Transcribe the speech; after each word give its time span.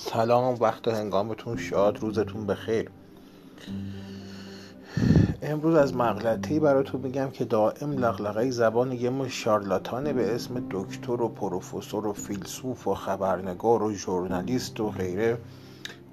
سلام 0.00 0.56
وقت 0.60 0.88
هنگامتون 0.88 1.56
شاد 1.56 1.98
روزتون 1.98 2.46
بخیر. 2.46 2.90
امروز 5.42 5.74
از 5.74 5.96
مغلطه 5.96 6.60
براتون 6.60 7.00
میگم 7.00 7.30
که 7.30 7.44
دائم 7.44 7.92
لغلقه 7.92 8.50
زبان 8.50 8.92
یه 8.92 9.10
مش 9.10 9.44
شارلاتانه 9.44 10.12
به 10.12 10.34
اسم 10.34 10.66
دکتر 10.70 11.22
و 11.22 11.28
پروفسور 11.28 12.06
و 12.06 12.12
فیلسوف 12.12 12.88
و 12.88 12.94
خبرنگار 12.94 13.82
و 13.82 13.92
ژورنالیست 13.92 14.80
و 14.80 14.90
غیره. 14.90 15.38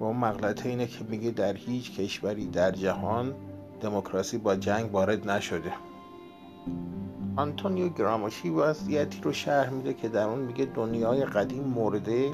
و 0.00 0.04
اون 0.04 0.16
مغلطه 0.16 0.68
اینه 0.68 0.86
که 0.86 1.04
میگه 1.08 1.30
در 1.30 1.54
هیچ 1.54 2.00
کشوری 2.00 2.46
در 2.46 2.70
جهان 2.70 3.34
دموکراسی 3.80 4.38
با 4.38 4.56
جنگ 4.56 4.94
وارد 4.94 5.30
نشده. 5.30 5.72
آنتونیو 7.36 7.88
گراماشی 7.88 8.50
وضعیتی 8.50 9.20
رو 9.22 9.32
شرح 9.32 9.70
میده 9.70 9.94
که 9.94 10.08
در 10.08 10.28
اون 10.28 10.38
میگه 10.38 10.64
دنیای 10.64 11.24
قدیم 11.24 11.64
مرده. 11.64 12.32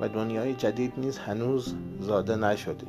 و 0.00 0.08
دنیای 0.08 0.54
جدید 0.54 0.92
نیز 0.96 1.18
هنوز 1.18 1.74
زاده 2.00 2.36
نشده. 2.36 2.86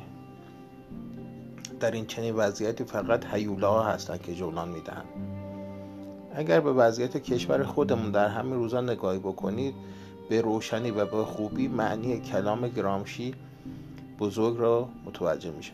در 1.80 1.90
این 1.90 2.06
چنین 2.06 2.34
وضعیتی 2.34 2.84
فقط 2.84 3.24
ها 3.62 3.82
هستند 3.82 4.22
که 4.22 4.34
جولان 4.34 4.68
می‌دهند. 4.68 5.06
اگر 6.34 6.60
به 6.60 6.72
وضعیت 6.72 7.16
کشور 7.16 7.64
خودمون 7.64 8.10
در 8.10 8.28
همین 8.28 8.54
روزا 8.54 8.80
نگاهی 8.80 9.18
بکنید 9.18 9.74
به 10.28 10.40
روشنی 10.40 10.90
و 10.90 11.06
به 11.06 11.24
خوبی 11.24 11.68
معنی 11.68 12.20
کلام 12.20 12.68
گرامشی 12.68 13.34
بزرگ 14.18 14.58
را 14.58 14.88
متوجه 15.06 15.50
میشه. 15.50 15.72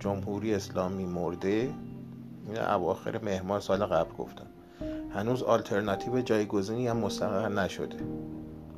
جمهوری 0.00 0.54
اسلامی 0.54 1.04
مرده 1.04 1.70
این 2.46 2.58
اواخر 2.58 3.20
مهمان 3.22 3.60
سال 3.60 3.86
قبل 3.86 4.14
گفتم 4.18 4.46
هنوز 5.14 5.42
آلترناتیو 5.42 6.20
جایگزینی 6.20 6.88
هم 6.88 6.96
مستقر 6.96 7.48
نشده. 7.48 7.96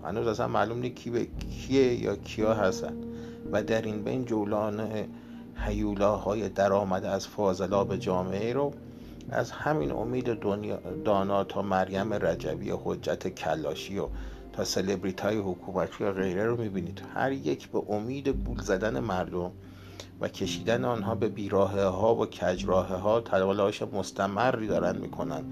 هنوز 0.04 0.26
اصلا 0.26 0.48
معلوم 0.48 0.78
نیست 0.78 0.94
کی 0.94 1.10
به 1.10 1.26
کیه 1.26 1.94
یا 1.94 2.16
کیا 2.16 2.54
هستن. 2.54 2.92
و 3.52 3.62
در 3.62 3.82
این 3.82 4.02
بین 4.02 4.24
جولان 4.24 4.90
هیولاهای 5.56 6.48
درآمده 6.48 7.08
از 7.08 7.26
فاضلاب 7.28 7.96
جامعه 7.96 8.52
رو 8.52 8.72
از 9.30 9.50
همین 9.50 9.92
امید 9.92 10.34
دنیا 10.34 10.78
دانا 11.04 11.44
تا 11.44 11.62
مریم 11.62 12.12
رجبی 12.12 12.70
و 12.70 12.78
حجت 12.84 13.28
کلاشی 13.28 13.98
و 13.98 14.08
تا 14.52 14.64
سلبریت 14.64 15.20
های 15.20 15.36
حکومتی 15.38 16.04
و 16.04 16.12
غیره 16.12 16.46
رو 16.46 16.56
می‌بینید. 16.56 17.02
هر 17.14 17.32
یک 17.32 17.68
به 17.68 17.82
امید 17.88 18.36
بول 18.44 18.60
زدن 18.60 19.00
مردم 19.00 19.50
و 20.20 20.28
کشیدن 20.28 20.84
آنها 20.84 21.14
به 21.14 21.28
بیراه 21.28 21.80
ها 21.80 22.14
و 22.14 22.26
کجراه 22.26 22.86
ها 22.86 23.20
تلاش 23.20 23.82
مستمری 23.82 24.66
دارن 24.66 24.98
می‌کنن. 24.98 25.44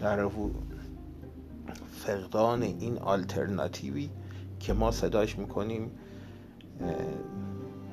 در 0.00 0.20
فقدان 1.98 2.62
این 2.62 2.98
آلترناتیوی 2.98 4.10
که 4.60 4.72
ما 4.72 4.90
صداش 4.90 5.38
می‌کنیم 5.38 5.90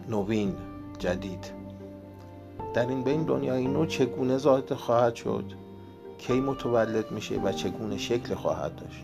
نوین 0.09 0.55
جدید. 0.99 1.51
در 2.73 2.87
این 2.87 3.03
بین 3.03 3.23
دنیای 3.23 3.67
نو 3.67 3.85
چگونه 3.85 4.37
ذات 4.37 4.73
خواهد 4.73 5.15
شد؟ 5.15 5.53
کی 6.17 6.33
متولد 6.33 7.11
میشه 7.11 7.39
و 7.39 7.51
چگونه 7.51 7.97
شکل 7.97 8.35
خواهد 8.35 8.75
داشت؟ 8.75 9.03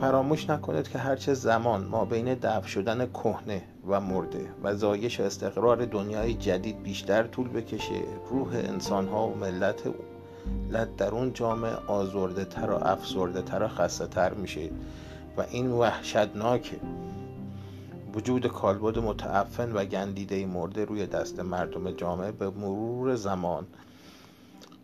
فراموش 0.00 0.50
نکنید 0.50 0.88
که 0.88 0.98
هرچه 0.98 1.34
زمان 1.34 1.84
ما 1.84 2.04
بین 2.04 2.34
دفع 2.34 2.66
شدن 2.66 3.06
کهنه 3.06 3.62
و 3.88 4.00
مرده 4.00 4.48
و 4.62 4.74
زایش 4.74 5.20
استقرار 5.20 5.84
دنیای 5.84 6.34
جدید 6.34 6.82
بیشتر 6.82 7.22
طول 7.22 7.48
بکشه. 7.48 8.02
روح 8.30 8.48
انسان 8.54 9.08
ها 9.08 9.28
و 9.28 9.34
ملت 9.34 9.82
در 10.98 11.10
اون 11.10 11.32
جامعه 11.32 11.74
آزرده 11.86 12.44
تر 12.44 12.70
و 12.70 12.74
افسرده 12.74 13.42
تر 13.42 13.62
و 13.62 13.68
خسته 13.68 14.06
تر 14.06 14.34
میشه 14.34 14.70
و 15.36 15.40
این 15.50 15.70
وحشتناکه 15.70 16.80
وجود 18.14 18.46
کالبد 18.46 18.98
متعفن 18.98 19.72
و 19.72 19.84
گندیده 19.84 20.46
مرده 20.46 20.84
روی 20.84 21.06
دست 21.06 21.40
مردم 21.40 21.90
جامعه 21.90 22.32
به 22.32 22.50
مرور 22.50 23.14
زمان 23.14 23.66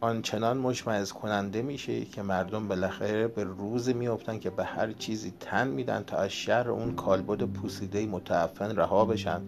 آنچنان 0.00 0.58
مشمعز 0.58 1.12
کننده 1.12 1.62
میشه 1.62 2.04
که 2.04 2.22
مردم 2.22 2.68
بالاخره 2.68 3.28
به 3.28 3.44
روز 3.44 3.88
میافتن 3.88 4.38
که 4.38 4.50
به 4.50 4.64
هر 4.64 4.92
چیزی 4.92 5.32
تن 5.40 5.68
میدن 5.68 6.02
تا 6.06 6.16
از 6.16 6.30
شر 6.30 6.70
اون 6.70 6.94
کالبد 6.94 7.42
پوسیده 7.42 8.06
متعفن 8.06 8.76
رها 8.76 9.04
بشن. 9.04 9.40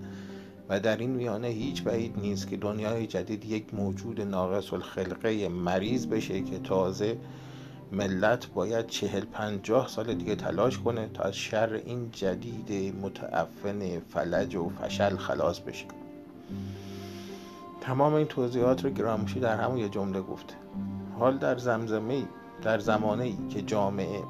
و 0.70 0.81
در 0.81 0.97
این 0.97 1.10
میانه 1.10 1.48
هیچ 1.48 1.82
بعید 1.82 2.19
نیست 2.19 2.48
که 2.48 2.56
دنیای 2.56 3.06
جدید 3.06 3.44
یک 3.44 3.75
موجود 3.75 4.20
ناقص 4.20 4.72
الخلقه 4.72 5.48
مریض 5.48 6.06
بشه 6.06 6.41
که 6.41 6.58
تازه 6.58 7.16
ملت 7.92 8.47
باید 8.47 8.86
چهل 8.86 9.20
پنجاه 9.20 9.88
سال 9.88 10.14
دیگه 10.14 10.34
تلاش 10.34 10.78
کنه 10.78 11.09
تا 11.14 11.22
از 11.22 11.36
شر 11.36 11.72
این 11.72 12.10
جدید 12.12 12.97
متعفن 13.03 14.00
فلج 14.00 14.56
و 14.56 14.69
فشل 14.69 15.16
خلاص 15.16 15.60
بشه. 15.60 15.84
تمام 17.80 18.14
این 18.14 18.26
توضیحات 18.26 18.84
رو 18.84 18.91
گرامشی 18.91 19.41
در 19.41 19.60
همون 19.60 19.78
یه 19.78 19.88
جمله 19.88 20.20
گفته. 20.20 20.54
حال 21.19 21.38
در 21.38 21.59
زمزمه 21.59 22.22
در 22.62 22.78
زمانه 22.78 23.25
ای 23.25 23.36
که 23.48 23.62
جامعه 23.62 24.22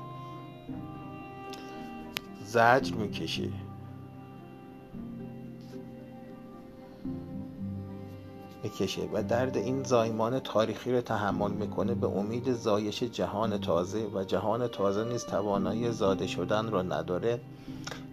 زجر 2.44 2.94
می‌کشه. 2.94 3.48
می‌کشه 8.62 9.08
و 9.12 9.22
درد 9.22 9.56
این 9.56 9.82
زایمان 9.82 10.38
تاریخی 10.38 10.92
رو 10.92 11.00
تحمل 11.00 11.50
می‌کنه 11.50 11.94
به 11.94 12.06
امید 12.06 12.52
زایش 12.52 13.02
جهان 13.02 13.60
تازه 13.60 14.06
و 14.14 14.24
جهان 14.24 14.68
تازه 14.68 15.04
نیز 15.04 15.24
توانایی 15.24 15.92
زاده 15.92 16.26
شدن 16.26 16.66
رو 16.66 16.92
نداره. 16.92 17.40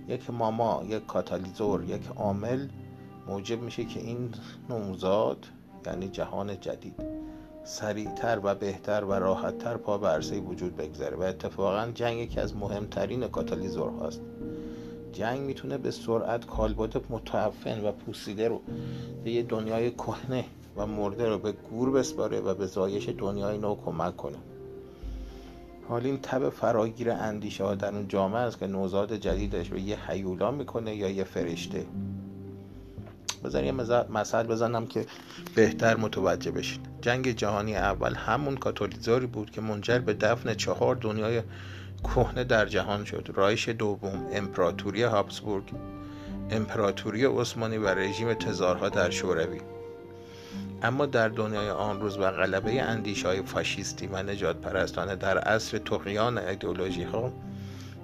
یک 0.07 0.29
ماما 0.29 0.83
یک 0.87 1.05
کاتالیزور 1.05 1.83
یک 1.83 2.01
عامل 2.15 2.67
موجب 3.27 3.61
میشه 3.61 3.85
که 3.85 3.99
این 3.99 4.29
نوزاد 4.69 5.45
یعنی 5.85 6.07
جهان 6.07 6.59
جدید 6.59 6.95
سریعتر 7.63 8.39
و 8.43 8.55
بهتر 8.55 9.03
و 9.03 9.13
راحتتر 9.13 9.77
پا 9.77 9.97
به 9.97 10.07
عرصه 10.07 10.39
وجود 10.39 10.75
بگذاره 10.75 11.17
و 11.17 11.21
اتفاقا 11.21 11.91
جنگ 11.91 12.17
یکی 12.17 12.39
از 12.39 12.55
مهمترین 12.55 13.27
کاتالیزور 13.27 13.89
هاست 13.89 14.21
جنگ 15.17 15.39
می‌تونه 15.39 15.77
به 15.77 15.91
سرعت 15.91 16.45
کالبد 16.45 17.01
متعفن 17.09 17.83
و 17.83 17.91
پوسیده 17.91 18.47
رو 18.47 18.61
به 19.23 19.31
یه 19.31 19.43
دنیای 19.43 19.91
کهنه 19.91 20.45
و 20.77 20.87
مرده 20.87 21.29
رو 21.29 21.37
به 21.39 21.51
گور 21.51 21.91
بسپاره 21.91 22.39
و 22.39 22.53
به 22.53 22.65
زایش 22.65 23.09
دنیای 23.09 23.57
نو 23.57 23.75
کمک 23.85 24.17
کنه. 24.17 24.37
حال 25.89 26.05
این 26.05 26.19
تب 26.23 26.49
فراگیر 26.49 27.11
اندیشه 27.11 27.63
ها 27.63 27.75
در 27.75 27.95
اون 27.95 28.07
جامعه 28.07 28.41
است 28.41 28.59
که 28.59 28.67
نوزاد 28.67 29.15
جدیدش 29.15 29.69
به 29.69 29.81
یه 29.81 30.09
حیولا 30.09 30.51
می‌کنه 30.51 30.95
یا 30.95 31.09
یه 31.09 31.23
فرشته. 31.23 31.85
بذار 33.43 33.63
یه 33.63 33.71
مثل 33.71 34.43
بزنم 34.43 34.87
که 34.87 35.05
بهتر 35.55 35.97
متوجه 35.97 36.51
بشین. 36.51 36.81
جنگ 37.01 37.31
جهانی 37.31 37.75
اول 37.75 38.15
همون 38.15 38.57
کاتولیزاری 38.57 39.25
بود 39.25 39.51
که 39.51 39.61
منجر 39.61 39.99
به 39.99 40.13
دفن 40.13 40.53
چهار 40.53 40.95
دنیای 40.95 41.41
کهنه 42.03 42.43
در 42.43 42.65
جهان 42.65 43.05
شد. 43.05 43.29
رایش 43.35 43.69
دوم 43.69 44.27
امپراتوری 44.33 45.03
هابسبورگ. 45.03 45.63
امپراتوری 46.51 47.25
عثمانی 47.25 47.77
و 47.77 47.87
رژیم 47.87 48.33
تزارها 48.33 48.89
در 48.89 49.09
شوروی. 49.09 49.59
اما 50.83 51.05
در 51.05 51.29
دنیای 51.29 51.69
آن 51.69 52.01
روز 52.01 52.17
و 52.17 52.31
غلبه 52.31 52.81
اندیشه 52.81 53.27
های 53.27 53.41
فاشیستی 53.41 54.07
و 54.07 54.23
نجات 54.23 54.61
پرستانه 54.61 55.15
در 55.15 55.37
عصر 55.37 55.77
تقیان 55.77 56.37
ایدئولوژی 56.37 57.03
ها 57.03 57.33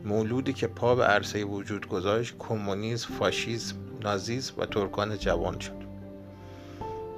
مولودی 0.03 0.53
که 0.53 0.67
پا 0.67 0.95
به 0.95 1.03
عرصه 1.05 1.43
وجود 1.43 1.87
گذاشت 1.87 2.35
کمونیسم 2.39 3.13
فاشیسم 3.13 3.75
نازیسم 4.01 4.53
و 4.57 4.65
ترکان 4.65 5.17
جوان 5.17 5.59
شد. 5.59 5.82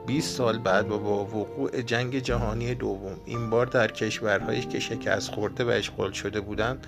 20 0.05 0.38
سال 0.38 0.57
بعد 0.57 0.88
با 0.88 1.25
وقوع 1.25 1.81
جنگ 1.81 2.19
جهانی 2.19 2.75
دوم 2.75 3.19
این 3.25 3.50
بار 3.50 3.65
در 3.65 3.88
کشورهایی 3.88 4.62
که 4.62 4.80
شکست 4.80 5.31
خورده 5.31 5.63
و 5.63 5.68
اشغال 5.68 6.12
شده 6.12 6.41
بودند 6.41 6.88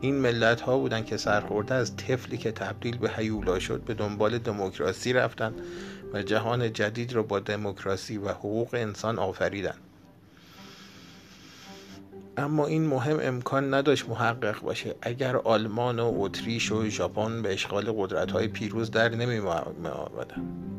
این 0.00 0.14
ملت 0.14 0.60
ها 0.60 0.78
بودند 0.78 1.06
که 1.06 1.16
سرخورده 1.16 1.74
از 1.74 1.96
طفلی 1.96 2.38
که 2.38 2.52
تبدیل 2.52 2.98
به 2.98 3.10
هیولا 3.16 3.58
شد 3.58 3.80
به 3.80 3.94
دنبال 3.94 4.38
دموکراسی 4.38 5.12
رفتند 5.12 5.54
و 6.12 6.22
جهان 6.22 6.72
جدید 6.72 7.12
را 7.12 7.22
با 7.22 7.40
دموکراسی 7.40 8.18
و 8.18 8.28
حقوق 8.28 8.74
انسان 8.74 9.18
آفریدند. 9.18 9.78
اما 12.36 12.66
این 12.66 12.86
مهم 12.86 13.18
امکان 13.22 13.74
نداشت 13.74 14.08
محقق 14.08 14.60
باشه. 14.60 14.94
اگر 15.02 15.36
آلمان 15.36 15.98
و 15.98 16.12
اتریش 16.16 16.72
و 16.72 16.88
ژاپن 16.88 17.42
به 17.42 17.52
اشغال 17.52 17.92
قدرت 17.96 18.30
های 18.30 18.48
پیروز 18.48 18.90
در 18.90 19.08
نمی 19.08 19.40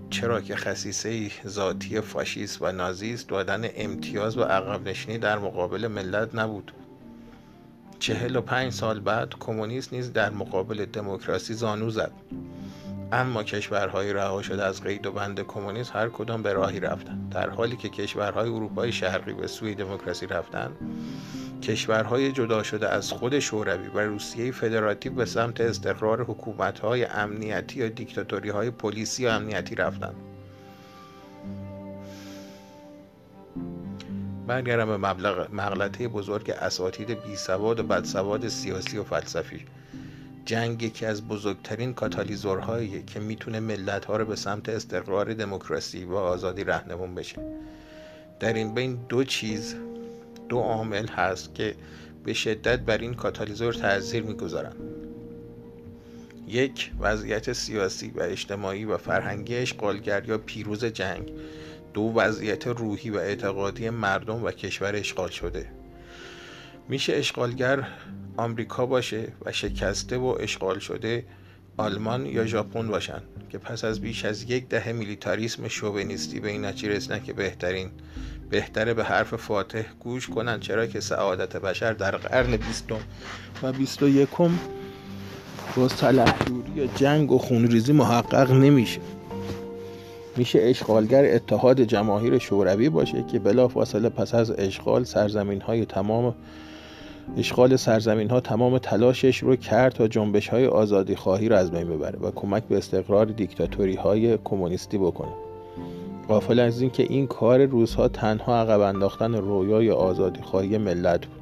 چرا 0.09 0.41
که 0.41 0.55
خصیصه 0.55 1.31
ذاتی 1.47 2.01
فاشیست 2.01 2.61
و 2.61 2.71
نازیست 2.71 3.29
دادن 3.29 3.69
امتیاز 3.75 4.37
و 4.37 4.43
عقب 4.43 4.87
نشینی 4.87 5.17
در 5.17 5.39
مقابل 5.39 5.87
ملت 5.87 6.35
نبود. 6.35 6.71
چهل 7.99 8.35
و 8.35 8.41
پنج 8.41 8.73
سال 8.73 8.99
بعد 8.99 9.33
کمونیست 9.39 9.93
نیز 9.93 10.13
در 10.13 10.29
مقابل 10.29 10.85
دموکراسی 10.85 11.53
زانو 11.53 11.89
زد. 11.89 12.11
اما 13.11 13.43
کشورهای 13.43 14.13
رها 14.13 14.41
شده 14.41 14.63
از 14.63 14.83
قید 14.83 15.05
و 15.05 15.11
بند 15.11 15.39
کمونیسم 15.39 15.93
هر 15.93 16.09
کدام 16.09 16.43
به 16.43 16.53
راهی 16.53 16.79
رفتند. 16.79 17.29
در 17.29 17.49
حالی 17.49 17.75
که 17.75 17.89
کشورهای 17.89 18.49
اروپای 18.49 18.91
شرقی 18.91 19.33
به 19.33 19.47
سوی 19.47 19.75
دموکراسی 19.75 20.27
رفتند 20.27 20.75
کشورهای 21.61 22.31
جدا 22.31 22.63
شده 22.63 22.89
از 22.89 23.11
خود 23.11 23.39
شوروی 23.39 23.87
و 23.87 23.99
روسیه 23.99 24.51
فدراتیو 24.51 25.13
به 25.13 25.25
سمت 25.25 25.61
استقرار 25.61 26.23
حکومتهای 26.23 27.05
امنیتی 27.05 27.79
یا 27.79 27.89
دیکتاتوری 27.89 28.49
های 28.49 28.71
پلیسی 28.71 29.25
و 29.25 29.29
امنیتی 29.29 29.75
رفتند. 29.75 30.15
برگردم 34.47 34.85
به 34.85 34.97
مبلغ 34.97 35.47
مغلطه 35.53 36.07
بزرگ 36.07 36.49
اساتید 36.49 37.23
بی 37.23 37.35
سواد 37.35 37.79
و 37.79 37.83
بدسواد 37.83 38.47
سیاسی 38.47 38.97
و 38.97 39.03
فلسفی. 39.03 39.65
جنگ 40.45 40.83
یکی 40.83 41.05
از 41.05 41.27
بزرگترین 41.27 41.93
کاتالیزورهایی 41.93 43.03
که 43.03 43.19
می‌تونه 43.19 43.59
ملت 43.59 44.05
ها 44.05 44.17
رو 44.17 44.25
به 44.25 44.35
سمت 44.35 44.69
استقرار 44.69 45.33
دموکراسی 45.33 46.05
و 46.05 46.15
آزادی 46.15 46.63
رهنمون 46.63 47.15
بشه. 47.15 47.41
در 48.39 48.53
این 48.53 48.73
بین 48.73 48.99
دو 49.09 49.23
چیز 49.23 49.75
دو 50.49 50.57
عامل 50.57 51.07
هست 51.07 51.55
که 51.55 51.75
به 52.23 52.33
شدت 52.33 52.79
بر 52.79 52.97
این 52.97 53.13
کاتالیزور 53.13 53.73
تاثیر 53.73 54.23
می‌گذارند 54.23 54.75
یک 56.47 56.91
وضعیت 56.99 57.53
سیاسی 57.53 58.09
و 58.15 58.21
اجتماعی 58.21 58.85
و 58.85 58.97
فرهنگی 58.97 59.55
اشغالگر 59.55 60.25
یا 60.27 60.37
پیروز 60.37 60.85
جنگ. 60.85 61.31
دو 61.93 62.13
وضعیت 62.15 62.67
روحی 62.67 63.09
و 63.09 63.17
اعتقادی 63.17 63.89
مردم 63.89 64.43
و 64.43 64.51
کشور 64.51 64.95
اشغال 64.95 65.29
شده. 65.29 65.67
میشه 66.89 67.13
اشغالگر 67.13 67.87
آمریکا 68.37 68.85
باشه 68.85 69.27
و 69.45 69.51
شکسته 69.51 70.17
و 70.17 70.37
اشغال 70.39 70.79
شده 70.79 71.25
آلمان 71.77 72.25
یا 72.25 72.45
ژاپن 72.45 72.87
باشن 72.87 73.21
که 73.49 73.57
پس 73.57 73.83
از 73.83 74.01
بیش 74.01 74.25
از 74.25 74.43
یک 74.43 74.67
دهه 74.67 74.91
میلیتاریسم 74.91 75.67
شوونیستی 75.67 76.39
به 76.39 76.49
این 76.49 76.65
نتیجه 76.65 76.89
رسیدن 76.89 77.23
که 77.23 77.33
بهترین 77.33 77.91
بهتره 78.49 78.93
به 78.93 79.03
حرف 79.03 79.35
فاتح 79.35 79.83
گوش 79.99 80.29
کنن 80.29 80.59
چرا 80.59 80.85
که 80.85 80.99
سعادت 80.99 81.57
بشر 81.57 81.93
در 81.93 82.17
قرن 82.17 82.57
بیستم 82.57 82.99
و 83.63 83.71
بیست 83.71 84.03
و 84.03 84.07
یکم 84.07 84.51
با 85.75 85.87
سلحجوری 85.87 86.89
جنگ 86.95 87.31
و 87.31 87.37
خونریزی 87.37 87.93
محقق 87.93 88.51
نمیشه. 88.51 88.99
میشه 90.37 90.59
اشغالگر 90.61 91.35
اتحاد 91.35 91.81
جماهیر 91.81 92.37
شوروی 92.37 92.89
باشه 92.89 93.23
که 93.31 93.39
بلا 93.39 93.67
فاصله 93.67 94.09
پس 94.09 94.35
از 94.35 94.51
اشغال 94.51 95.03
سرزمین 95.03 95.61
های 95.61 95.85
تمام 95.85 96.35
اشغال 97.37 97.75
سرزمین 97.75 98.29
ها 98.29 98.39
تمام 98.39 98.77
تلاشش 98.77 99.37
رو 99.37 99.55
کرد 99.55 99.93
تا 99.93 100.07
جنبش 100.07 100.47
های 100.47 100.67
آزادی 100.67 101.15
خواهی 101.15 101.49
رو 101.49 101.55
از 101.55 101.71
بین 101.71 101.87
ببره 101.87 102.19
و 102.19 102.31
کمک 102.31 102.63
به 102.63 102.77
استقرار 102.77 103.25
دیکتاتوری 103.25 103.95
های 103.95 104.37
کمونیستی 104.43 104.97
بکنه. 104.97 105.44
غافل 106.27 106.59
از 106.59 106.81
اینکه 106.81 107.03
این 107.03 107.27
کار 107.27 107.65
روزها 107.65 108.07
تنها 108.07 108.61
عقب 108.61 108.79
انداختن 108.79 109.35
رویای 109.35 109.91
آزادی 109.91 110.41
خواهی 110.41 110.77
ملت 110.77 111.25
بود. 111.25 111.41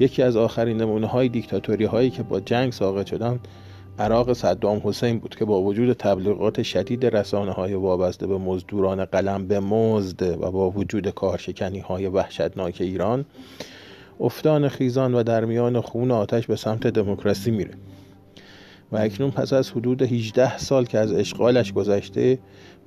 یکی 0.00 0.22
از 0.22 0.36
آخرین 0.36 0.76
نمونه 0.76 1.06
های 1.06 1.28
دیکتاتوری 1.28 1.84
هایی 1.84 2.10
که 2.10 2.22
با 2.22 2.40
جنگ 2.40 2.72
ساقط 2.72 3.06
شدن 3.06 3.40
عراق 3.98 4.32
صدام 4.32 4.80
حسین 4.84 5.18
بود 5.18 5.34
که 5.34 5.44
با 5.44 5.62
وجود 5.62 5.92
تبلیغات 5.92 6.62
شدید 6.62 7.06
رسانه 7.06 7.52
های 7.52 7.74
وابسته 7.74 8.26
به 8.26 8.38
مزدوران 8.38 9.04
قلم 9.04 9.46
به 9.46 9.60
مزد 9.60 10.22
و 10.22 10.50
با 10.50 10.70
وجود 10.70 11.08
کارشکنی 11.08 11.78
های 11.78 12.06
وحشتناک 12.06 12.76
ایران 12.80 13.24
افتان 14.20 14.68
خیزان 14.68 15.14
و 15.14 15.22
در 15.22 15.44
میان 15.44 15.80
خون 15.80 16.10
آتش 16.10 16.46
به 16.46 16.56
سمت 16.56 16.86
دموکراسی 16.86 17.50
میره. 17.50 17.74
و 18.92 18.96
اکنون 18.96 19.30
پس 19.30 19.52
از 19.52 19.70
حدود 19.70 20.02
18 20.02 20.58
سال 20.58 20.84
که 20.84 20.98
از 20.98 21.12
اشغالش 21.12 21.72
گذشته 21.72 22.38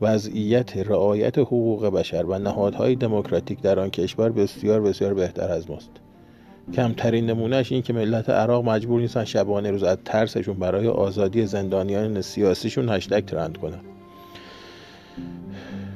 وضعیت 0.02 0.78
رعایت 0.78 1.38
حقوق 1.38 1.86
بشر 1.86 2.24
و 2.24 2.40
نهادهای 2.40 2.96
دموکراتیک 2.96 3.62
در 3.62 3.80
آن 3.80 3.90
کشور 3.90 4.30
بسیار 4.30 4.82
بسیار 4.82 5.14
بهتر 5.14 5.52
از 5.52 5.70
ماست. 5.70 5.90
کمترین 6.74 7.26
نمونهش 7.26 7.72
این 7.72 7.82
که 7.82 7.94
ملت 7.94 8.30
عراق 8.30 8.66
مجبور 8.66 9.02
نیستن 9.02 9.24
شبانه 9.24 9.72
روز 9.72 9.84
از 9.84 9.98
ترسشون 10.06 10.56
برای 10.56 10.88
آزادی 10.88 11.46
زندانیان 11.46 12.22
سیاسیشون 12.22 12.90
هشتگ 12.90 13.26
ترند 13.26 13.58
کنن 13.58 13.80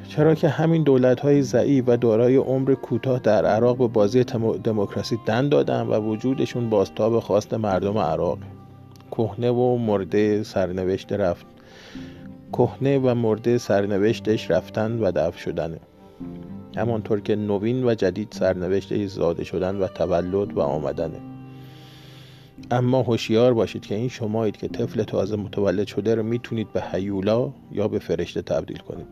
چرا 0.10 0.36
که 0.36 0.50
همین 0.50 0.84
دولت 0.84 1.20
های 1.20 1.42
ضعیف 1.42 1.84
و 1.88 1.98
دارای 1.98 2.36
عمر 2.36 2.74
کوتاه 2.74 3.20
در 3.20 3.46
عراق 3.46 3.78
به 3.78 3.88
بازی 3.88 4.24
دموکراسی 4.64 5.20
دن 5.26 5.50
دادن 5.50 5.82
و 5.82 6.00
وجودشون 6.00 6.70
بازتاب 6.70 7.20
خواست 7.20 7.54
مردم 7.54 7.98
عراق. 7.98 8.38
کهنه 9.20 9.52
و 9.52 9.78
مرده 9.78 10.44
سرنوشت 10.44 11.14
رفت. 11.14 11.46
کهنه 12.54 13.00
و 13.00 13.14
مرده 13.14 13.58
سرنوشتش 13.58 14.52
رفتن 14.52 15.00
و 15.00 15.12
دفع 15.12 15.38
شدنه 15.38 15.80
همانطور 16.78 17.20
که 17.20 17.36
نوین 17.36 17.84
و 17.84 17.94
جدید 17.94 18.28
سرنوشتش 18.32 19.06
زاده 19.06 19.44
شدن 19.44 19.76
و 19.76 19.88
تولد 19.88 20.54
و 20.54 20.60
آمدنه 20.60 21.20
اما 22.72 23.02
هوشیار 23.02 23.54
باشید 23.54 23.86
که 23.86 23.96
این 23.96 24.10
شمایید 24.10 24.58
که 24.58 24.68
طفل 24.68 25.04
تازه 25.04 25.36
متولد 25.36 25.88
شده 25.88 26.16
رو 26.16 26.24
می‌تونید 26.24 26.74
به 26.74 26.82
حیولا 26.82 27.54
یا 27.72 27.88
به 27.88 28.00
فرشته 28.00 28.42
تبدیل 28.42 28.78
کنید. 28.78 29.08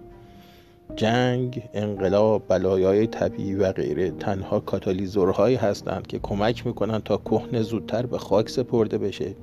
جنگ، 0.95 1.63
انقلاب، 1.73 2.43
بلایای 2.47 3.07
طبیعی 3.07 3.55
و 3.55 3.71
غیره 3.71 4.11
تنها 4.11 4.59
کاتالیزورهایی 4.59 5.55
هستند 5.55 6.07
که 6.07 6.19
کمک 6.19 6.67
می‌کنند 6.67 7.03
تا 7.03 7.17
کهنه 7.17 7.61
زودتر 7.61 8.05
به 8.05 8.17
خاک 8.17 8.49
سپرده 8.49 8.97
بشه. 8.97 9.35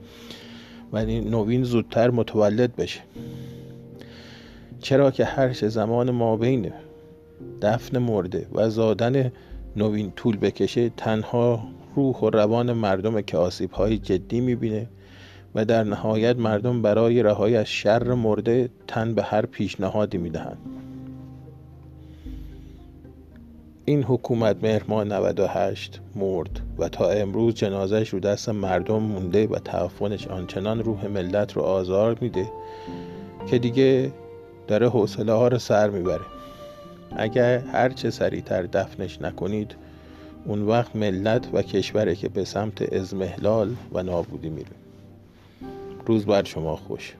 و 0.94 1.05
نوین 1.05 1.64
زودتر 1.64 2.11
متولد 2.11 2.76
بشه. 2.76 3.00
چرا 4.81 5.11
که 5.11 5.25
هر 5.25 5.52
زمان 5.52 6.11
ما 6.11 6.37
بین 6.37 6.73
دفن 7.62 7.99
مرده 7.99 8.46
و 8.52 8.70
زادن 8.70 9.32
نوین 9.76 10.12
طول 10.17 10.37
بکشه 10.37 10.88
تنها 10.88 11.69
روح 11.96 12.17
و 12.17 12.31
روان 12.31 12.73
مردم 12.73 13.20
که 13.20 13.37
آسیب 13.37 13.73
های 13.73 13.99
جدی 13.99 14.41
می‌بینه 14.41 14.87
و 15.55 15.64
در 15.64 15.85
نهایت 15.85 16.37
مردم 16.37 16.82
برای 16.82 17.23
رهایی 17.23 17.56
از 17.56 17.67
شر 17.67 18.14
مرده 18.14 18.69
تن 18.87 19.14
به 19.14 19.23
هر 19.23 19.46
پیشنهادی 19.46 20.19
می‌دهند. 20.19 20.58
این 23.87 24.03
حکومت 24.03 24.57
مهر 24.63 24.85
98 24.89 26.01
مرد 26.17 26.61
و 26.79 26.89
تا 26.89 27.11
امروز 27.11 27.55
جنازش 27.55 28.09
رو 28.09 28.21
دست 28.21 28.49
مردم 28.49 29.03
مونده 29.03 29.47
و 29.47 29.59
تعفنش 29.59 30.27
آنچنان 30.27 30.83
روح 30.83 31.07
ملت 31.07 31.53
رو 31.53 31.63
آزار 31.63 32.19
میده 32.21 32.51
که 33.47 33.59
دیگه 33.59 34.13
داره 34.69 34.89
حوصله 34.89 35.33
ها 35.33 35.49
رو 35.49 35.59
سر 35.59 35.91
می‌بره. 35.91 36.25
اگر 37.17 37.59
هرچه 37.59 38.11
سریعتر 38.11 38.63
دفنش 38.63 39.23
نکنید 39.23 39.75
اون 40.45 40.63
وقت 40.63 40.97
ملت 40.97 41.49
و 41.53 41.63
کشوره 41.63 42.15
که 42.15 42.29
به 42.29 42.44
سمت 42.44 42.93
ازمهلال 42.93 43.77
و 43.93 44.03
نابودی 44.03 44.49
میره. 44.49 44.70
روز 46.06 46.27
بر 46.27 46.44
شما 46.44 46.77
خوش. 46.77 47.15